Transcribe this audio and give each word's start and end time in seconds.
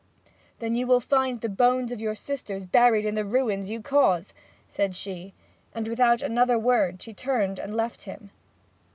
'Then 0.57 0.73
you 0.73 0.87
will 0.87 0.99
find 0.99 1.41
the 1.41 1.47
bones 1.47 1.91
of 1.91 2.01
your 2.01 2.15
sister 2.15 2.59
buried 2.61 3.05
in 3.05 3.13
the 3.13 3.23
ruins 3.23 3.69
you 3.69 3.79
cause!' 3.79 4.33
said 4.67 4.95
she. 4.95 5.35
And 5.75 5.87
without 5.87 6.23
another 6.23 6.57
word 6.57 7.03
she 7.03 7.13
turned 7.13 7.59
and 7.59 7.75
left 7.75 8.01
him. 8.01 8.31